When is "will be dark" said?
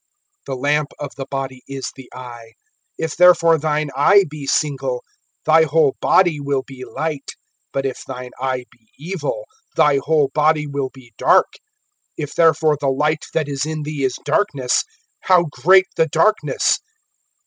10.65-11.53